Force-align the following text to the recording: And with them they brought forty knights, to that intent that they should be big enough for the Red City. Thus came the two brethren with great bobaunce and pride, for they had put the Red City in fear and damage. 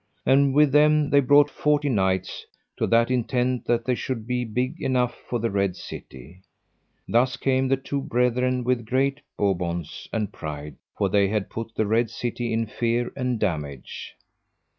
And 0.25 0.55
with 0.55 0.71
them 0.71 1.11
they 1.11 1.19
brought 1.19 1.51
forty 1.51 1.87
knights, 1.87 2.47
to 2.77 2.87
that 2.87 3.11
intent 3.11 3.65
that 3.65 3.85
they 3.85 3.93
should 3.93 4.25
be 4.25 4.43
big 4.45 4.81
enough 4.81 5.13
for 5.29 5.37
the 5.37 5.51
Red 5.51 5.75
City. 5.75 6.41
Thus 7.07 7.37
came 7.37 7.67
the 7.67 7.77
two 7.77 8.01
brethren 8.01 8.63
with 8.63 8.83
great 8.87 9.21
bobaunce 9.37 10.09
and 10.11 10.33
pride, 10.33 10.77
for 10.97 11.07
they 11.07 11.27
had 11.27 11.51
put 11.51 11.75
the 11.75 11.85
Red 11.85 12.09
City 12.09 12.51
in 12.51 12.65
fear 12.65 13.11
and 13.15 13.39
damage. 13.39 14.15